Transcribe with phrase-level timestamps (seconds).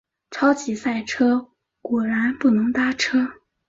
[0.31, 3.19] 超级塞车，果然不能搭车